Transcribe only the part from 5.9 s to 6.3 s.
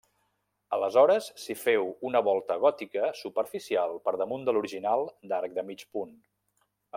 punt.